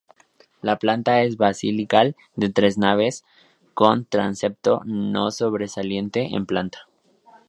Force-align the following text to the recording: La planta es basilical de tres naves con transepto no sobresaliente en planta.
La 0.63 0.79
planta 0.79 1.21
es 1.21 1.37
basilical 1.37 2.15
de 2.35 2.49
tres 2.49 2.75
naves 2.79 3.23
con 3.75 4.05
transepto 4.05 4.81
no 4.85 5.29
sobresaliente 5.29 6.29
en 6.35 6.47
planta. 6.47 6.87